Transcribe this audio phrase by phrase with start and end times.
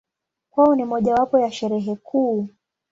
[0.49, 2.49] Kwao ni mojawapo ya Sherehe kuu.